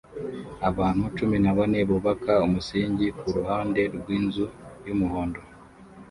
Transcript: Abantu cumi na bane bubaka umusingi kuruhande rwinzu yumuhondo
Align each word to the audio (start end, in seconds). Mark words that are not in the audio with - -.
Abantu 0.69 1.05
cumi 1.17 1.37
na 1.43 1.51
bane 1.57 1.79
bubaka 1.89 2.33
umusingi 2.47 3.05
kuruhande 3.19 3.81
rwinzu 3.95 4.45
yumuhondo 4.85 5.39